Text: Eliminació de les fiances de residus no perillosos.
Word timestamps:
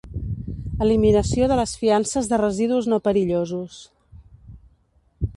Eliminació 0.85 1.49
de 1.51 1.57
les 1.59 1.73
fiances 1.81 2.29
de 2.31 2.39
residus 2.41 2.89
no 2.93 2.99
perillosos. 3.09 3.77